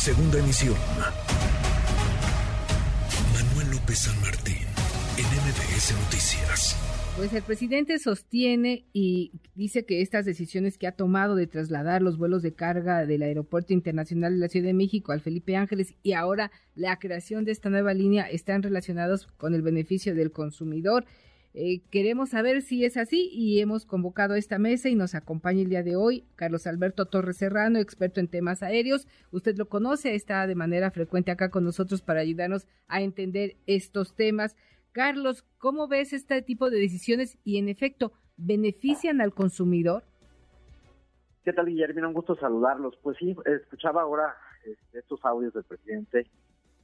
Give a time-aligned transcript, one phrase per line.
[0.00, 0.76] Segunda emisión.
[3.34, 4.56] Manuel López San Martín,
[5.18, 6.74] en MBS Noticias.
[7.18, 12.16] Pues el presidente sostiene y dice que estas decisiones que ha tomado de trasladar los
[12.16, 16.14] vuelos de carga del Aeropuerto Internacional de la Ciudad de México al Felipe Ángeles y
[16.14, 21.04] ahora la creación de esta nueva línea están relacionados con el beneficio del consumidor.
[21.52, 25.68] Eh, queremos saber si es así y hemos convocado esta mesa y nos acompaña el
[25.68, 29.08] día de hoy Carlos Alberto Torres Serrano, experto en temas aéreos.
[29.32, 34.14] Usted lo conoce, está de manera frecuente acá con nosotros para ayudarnos a entender estos
[34.14, 34.56] temas.
[34.92, 40.04] Carlos, ¿cómo ves este tipo de decisiones y en efecto benefician al consumidor?
[41.42, 42.06] ¿Qué tal, Guillermo?
[42.06, 42.96] Un gusto saludarlos.
[43.02, 46.30] Pues sí, escuchaba ahora este, estos audios del presidente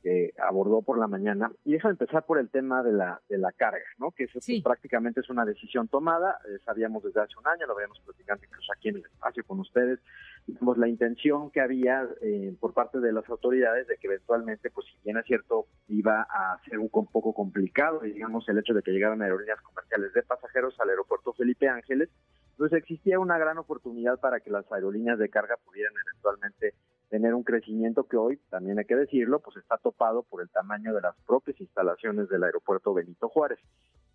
[0.07, 1.51] que abordó por la mañana.
[1.65, 4.13] Y déjame empezar por el tema de la, de la carga, ¿no?
[4.13, 7.75] Que eso pues, prácticamente es una decisión tomada, eh, sabíamos desde hace un año, lo
[7.75, 9.99] habíamos platicado incluso aquí en el espacio con ustedes,
[10.47, 14.87] digamos, la intención que había eh, por parte de las autoridades de que eventualmente, pues
[14.87, 18.93] si bien es cierto, iba a ser un poco complicado, digamos, el hecho de que
[18.93, 22.11] llegaran aerolíneas comerciales de pasajeros al aeropuerto Felipe Ángeles,
[22.57, 26.75] pues existía una gran oportunidad para que las aerolíneas de carga pudieran eventualmente
[27.09, 30.95] tener un crecimiento que hoy, también hay que decirlo, pues está topado por el tamaño
[30.95, 33.59] de las propias instalaciones del aeropuerto Benito Juárez.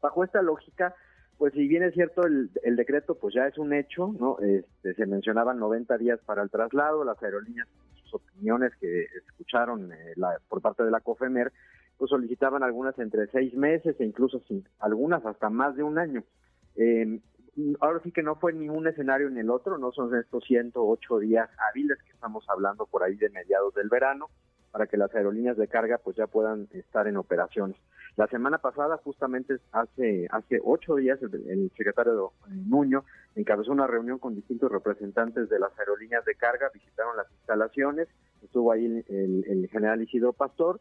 [0.02, 0.96] Bajo esta lógica,
[1.38, 4.38] pues si bien es cierto el, decreto, pues ya es un hecho, ¿no?
[4.40, 7.68] Este, se mencionaban 90 días para el traslado, las aerolíneas,
[8.04, 10.14] sus opiniones que escucharon eh,
[10.48, 11.52] por parte de la COFEMER,
[11.98, 16.24] pues solicitaban algunas entre seis meses e incluso sin, algunas hasta más de un año.
[16.76, 17.20] Eh,
[17.80, 21.20] ahora sí que no fue ni un escenario ni el otro, no son estos 108
[21.20, 24.30] días hábiles que estamos hablando por ahí de mediados del verano
[24.72, 27.78] para que las aerolíneas de carga pues ya puedan estar en operaciones.
[28.16, 33.04] La semana pasada, justamente hace hace ocho días, el, secretario Nuño
[33.36, 38.08] encabezó una reunión con distintos representantes de las aerolíneas de carga, visitaron las instalaciones,
[38.42, 40.80] estuvo ahí el, el general Isidro Pastor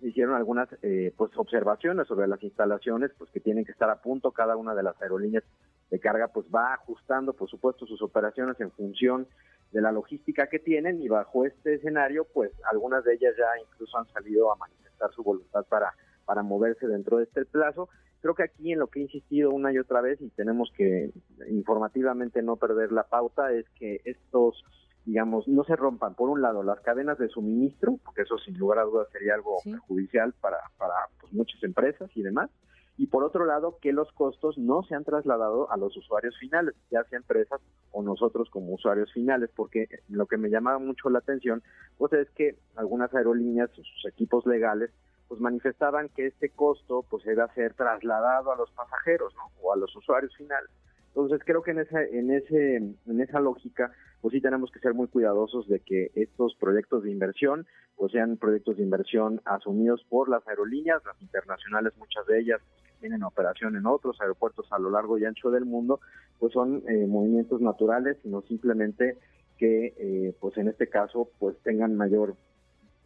[0.00, 4.30] hicieron algunas eh, pues observaciones sobre las instalaciones pues que tienen que estar a punto
[4.32, 5.44] cada una de las aerolíneas
[5.90, 9.26] de carga pues va ajustando por supuesto sus operaciones en función
[9.72, 13.98] de la logística que tienen y bajo este escenario pues algunas de ellas ya incluso
[13.98, 15.92] han salido a manifestar su voluntad para
[16.28, 17.88] para moverse dentro de este plazo.
[18.20, 21.10] Creo que aquí en lo que he insistido una y otra vez y tenemos que
[21.48, 24.62] informativamente no perder la pauta es que estos
[25.06, 28.78] digamos, no se rompan, por un lado, las cadenas de suministro, porque eso sin lugar
[28.78, 32.50] a dudas sería algo perjudicial para, para pues, muchas empresas y demás,
[32.98, 36.74] y por otro lado, que los costos no se han trasladado a los usuarios finales,
[36.90, 37.60] ya sea empresas
[37.92, 41.62] o nosotros como usuarios finales, porque lo que me llamaba mucho la atención,
[41.96, 44.90] pues es que algunas aerolíneas, sus equipos legales,
[45.28, 49.32] pues manifestaban que este costo pues iba a ser trasladado a los pasajeros.
[49.62, 50.70] O a los usuarios finales.
[51.08, 54.94] Entonces creo que en esa, en ese, en esa lógica, pues sí tenemos que ser
[54.94, 57.66] muy cuidadosos de que estos proyectos de inversión,
[57.96, 62.60] pues sean proyectos de inversión asumidos por las aerolíneas, las internacionales, muchas de ellas
[63.00, 66.00] tienen operación en otros aeropuertos a lo largo y ancho del mundo,
[66.38, 69.16] pues son eh, movimientos naturales, sino simplemente
[69.56, 72.36] que, eh, pues en este caso, pues tengan mayor,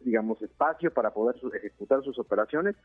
[0.01, 2.75] digamos, espacio para poder ejecutar sus operaciones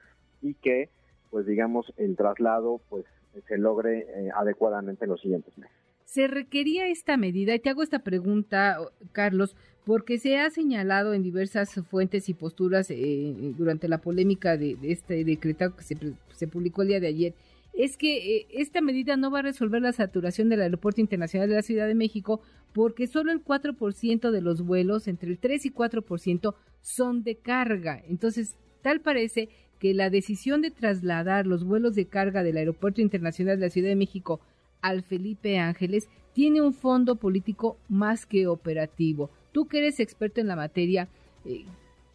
[0.41, 0.89] y que,
[1.31, 3.05] pues digamos, el traslado, pues
[3.47, 5.88] se logre eh, adecuadamente en los siguientes meses.
[6.09, 7.55] ¿Se requería esta medida?
[7.55, 8.79] Y te hago esta pregunta,
[9.13, 9.55] Carlos,
[9.85, 15.23] porque se ha señalado en diversas fuentes y posturas eh, durante la polémica de, este
[15.23, 17.35] decreto que se, publicó el día de ayer,
[17.75, 21.57] es que eh, esta medida no va a resolver la saturación del Aeropuerto Internacional de
[21.57, 22.41] la Ciudad de México
[22.73, 28.03] porque solo el 4% de los vuelos, entre el 3 y 4%, son de carga.
[28.09, 33.59] Entonces, tal parece que la decisión de trasladar los vuelos de carga del Aeropuerto Internacional
[33.61, 34.41] de la Ciudad de México
[34.83, 39.31] al Felipe Ángeles tiene un fondo político más que operativo.
[39.53, 41.09] Tú que eres experto en la materia,
[41.45, 41.65] eh,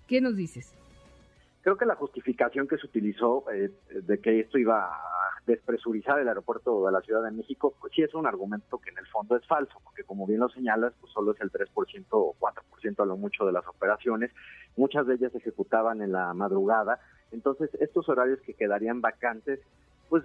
[0.08, 0.74] ¿qué nos dices?
[1.62, 5.14] Creo que la justificación que se utilizó eh, de que esto iba a
[5.46, 8.98] despresurizar el aeropuerto de la Ciudad de México, pues sí es un argumento que en
[8.98, 12.36] el fondo es falso, porque como bien lo señalas, pues solo es el 3% o
[12.40, 14.32] 4% a lo mucho de las operaciones,
[14.78, 17.00] muchas de ellas se ejecutaban en la madrugada,
[17.32, 19.60] entonces estos horarios que quedarían vacantes,
[20.10, 20.24] pues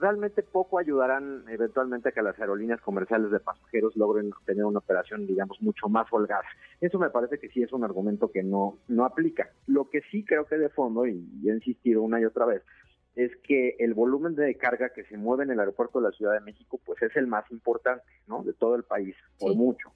[0.00, 5.26] realmente poco ayudarán eventualmente a que las aerolíneas comerciales de pasajeros logren tener una operación,
[5.26, 6.44] digamos, mucho más holgada.
[6.80, 9.50] Eso me parece que sí es un argumento que no, no aplica.
[9.66, 12.62] Lo que sí creo que de fondo, y, he insistido una y otra vez,
[13.14, 16.32] es que el volumen de carga que se mueve en el aeropuerto de la Ciudad
[16.32, 18.42] de México, pues es el más importante, ¿no?
[18.42, 19.90] De todo el país, por mucho.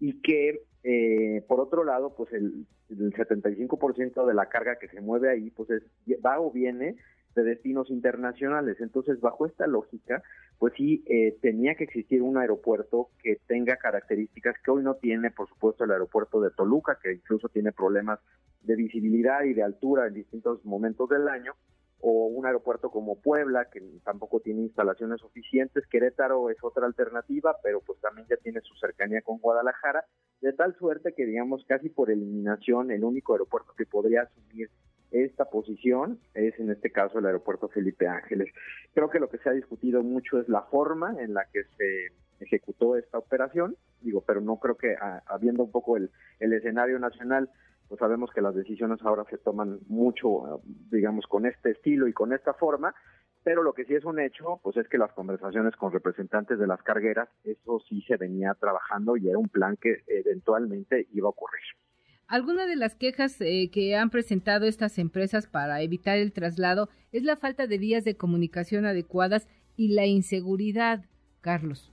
[0.00, 5.00] Y que, eh, por otro lado, pues el, el 75% de la carga que se
[5.00, 5.82] mueve ahí, pues es,
[6.24, 6.96] va o viene
[7.36, 8.78] de destinos internacionales.
[8.80, 10.22] Entonces, bajo esta lógica,
[10.58, 15.30] pues sí, eh, tenía que existir un aeropuerto que tenga características que hoy no tiene,
[15.30, 18.18] por supuesto, el aeropuerto de Toluca, que incluso tiene problemas
[18.62, 21.52] de visibilidad y de altura en distintos momentos del año,
[22.00, 25.86] o un aeropuerto como Puebla, que tampoco tiene instalaciones suficientes.
[25.86, 30.04] Querétaro es otra alternativa, pero pues también ya tiene su cercanía con Guadalajara,
[30.40, 34.70] de tal suerte que, digamos, casi por eliminación, el único aeropuerto que podría asumir
[35.24, 38.52] esta posición es en este caso el aeropuerto Felipe Ángeles.
[38.94, 42.12] Creo que lo que se ha discutido mucho es la forma en la que se
[42.40, 44.94] ejecutó esta operación, digo, pero no creo que
[45.26, 46.10] habiendo un poco el,
[46.40, 47.50] el escenario nacional,
[47.88, 50.60] pues sabemos que las decisiones ahora se toman mucho,
[50.90, 52.94] digamos, con este estilo y con esta forma,
[53.44, 56.66] pero lo que sí es un hecho, pues es que las conversaciones con representantes de
[56.66, 61.30] las cargueras, eso sí se venía trabajando y era un plan que eventualmente iba a
[61.30, 61.62] ocurrir.
[62.28, 67.22] Alguna de las quejas eh, que han presentado estas empresas para evitar el traslado es
[67.22, 69.46] la falta de vías de comunicación adecuadas
[69.76, 71.04] y la inseguridad,
[71.40, 71.92] Carlos.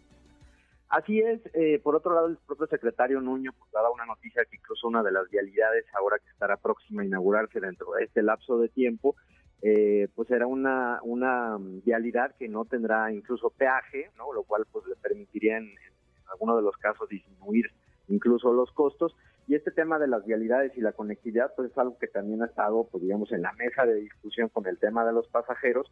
[0.89, 4.55] Así es, eh, por otro lado, el propio secretario Nuño pues, daba una noticia que
[4.55, 8.57] incluso una de las vialidades, ahora que estará próxima a inaugurarse dentro de este lapso
[8.57, 9.15] de tiempo,
[9.61, 14.33] eh, pues era una, una vialidad que no tendrá incluso peaje, ¿no?
[14.33, 17.71] lo cual pues le permitiría en, en algunos de los casos disminuir
[18.07, 19.15] incluso los costos
[19.47, 22.45] y este tema de las vialidades y la conectividad, pues es algo que también ha
[22.45, 25.89] estado, pues digamos, en la mesa de discusión con el tema de los pasajeros,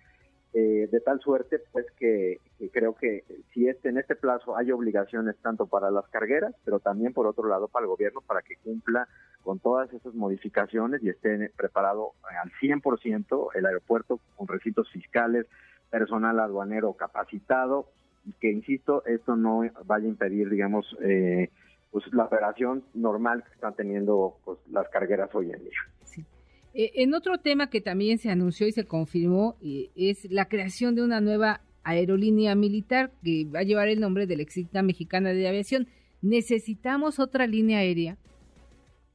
[0.53, 2.39] eh, de tal suerte, pues que,
[2.73, 7.13] creo que si este, en este plazo hay obligaciones tanto para las cargueras, pero también
[7.13, 9.07] por otro lado para el gobierno para que cumpla
[9.43, 12.11] con todas esas modificaciones y esté preparado
[12.43, 15.45] al 100% el aeropuerto con recintos fiscales,
[15.89, 17.87] personal aduanero capacitado,
[18.39, 21.49] que, insisto, esto no vaya a impedir, digamos, eh,
[21.91, 26.25] pues la operación normal que están teniendo pues las cargueras hoy en día.
[26.73, 30.95] Eh, en otro tema que también se anunció y se confirmó eh, es la creación
[30.95, 35.33] de una nueva aerolínea militar que va a llevar el nombre de la extinta mexicana
[35.33, 35.87] de aviación.
[36.21, 38.17] ¿Necesitamos otra línea aérea?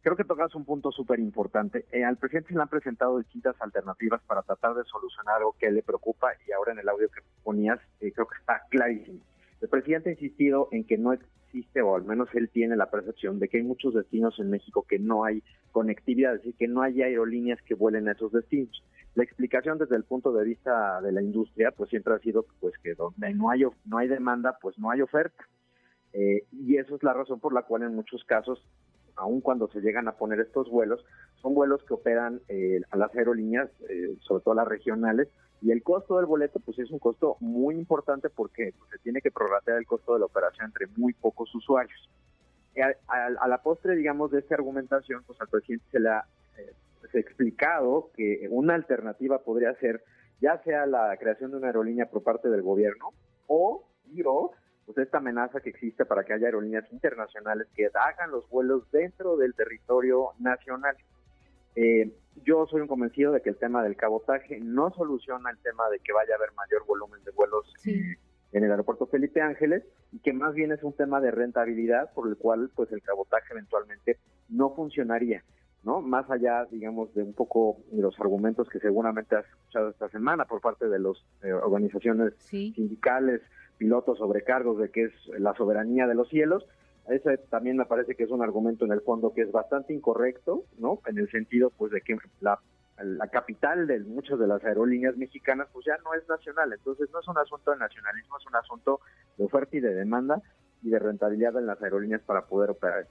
[0.03, 1.87] Creo que tocas un punto súper importante.
[1.91, 5.71] Eh, al presidente se le han presentado distintas alternativas para tratar de solucionar algo que
[5.71, 9.21] le preocupa y ahora en el audio que ponías creo que está clarísimo.
[9.67, 13.41] El presidente ha insistido en que no existe, o al menos él tiene la percepción
[13.41, 15.43] de que hay muchos destinos en México que no hay
[15.73, 18.85] conectividad, es decir, que no hay aerolíneas que vuelen a esos destinos.
[19.17, 22.75] La explicación desde el punto de vista de la industria, pues siempre ha sido pues
[22.79, 25.45] que donde no hay no hay demanda, pues no hay oferta.
[26.13, 28.65] Eh, y eso es la razón por la cual en muchos casos,
[29.17, 31.05] aun cuando se llegan a poner estos vuelos,
[31.43, 35.27] son vuelos que operan eh, a las aerolíneas, eh, sobre todo las regionales,
[35.63, 39.21] y el costo del boleto, pues es un costo muy importante porque pues, se tiene
[39.21, 42.11] que prorratear el costo de la operación entre muy pocos usuarios.
[43.09, 46.25] A, la postre, digamos, de esta argumentación, pues al presidente se le ha
[46.59, 46.75] eh,
[47.15, 50.03] explicado que una alternativa podría ser
[50.41, 53.15] ya sea la creación de una aerolínea por parte del gobierno
[53.47, 53.89] o,
[54.25, 54.55] o
[54.85, 59.37] pues esta amenaza que existe para que haya aerolíneas internacionales que hagan los vuelos dentro
[59.37, 60.97] del territorio nacional.
[61.75, 62.13] Eh,
[62.45, 65.99] yo soy un convencido de que el tema del cabotaje no soluciona el tema de
[66.01, 70.33] que vaya a haber mayor volumen de vuelos en el aeropuerto Felipe Ángeles y que
[70.33, 74.19] más bien es un tema de rentabilidad por el cual pues el cabotaje eventualmente
[74.49, 75.43] no funcionaría.
[75.83, 76.01] ¿no?
[76.01, 80.61] Más allá, digamos, de un poco los argumentos que seguramente has escuchado esta semana por
[80.61, 83.41] parte de las eh, organizaciones sindicales,
[83.79, 86.67] pilotos sobrecargos de que es la soberanía de los cielos,
[87.09, 90.65] ese también me parece que es un argumento en el fondo que es bastante incorrecto,
[90.79, 91.01] ¿no?
[91.07, 92.59] En el sentido, pues, de que la,
[93.03, 96.73] la capital de muchas de las aerolíneas mexicanas, pues ya no es nacional.
[96.73, 99.01] Entonces, no es un asunto de nacionalismo, es un asunto
[99.37, 100.43] de oferta y de demanda
[100.83, 103.07] y de rentabilidad en las aerolíneas para poder operar.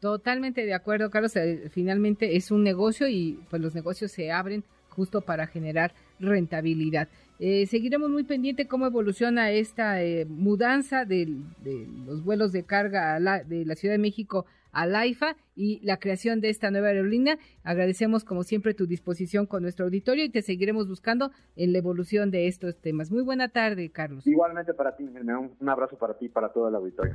[0.00, 1.36] Totalmente de acuerdo, Carlos.
[1.36, 7.08] Eh, finalmente es un negocio y pues los negocios se abren justo para generar rentabilidad.
[7.38, 11.26] Eh, seguiremos muy pendiente cómo evoluciona esta eh, mudanza de,
[12.06, 16.50] los vuelos de carga de la Ciudad de México a Laifa y la creación de
[16.50, 17.38] esta nueva aerolínea.
[17.64, 22.30] Agradecemos como siempre tu disposición con nuestro auditorio y te seguiremos buscando en la evolución
[22.30, 23.10] de estos temas.
[23.10, 24.26] Muy buena tarde, Carlos.
[24.26, 27.14] Igualmente para ti, un abrazo para ti y para todo el auditorio.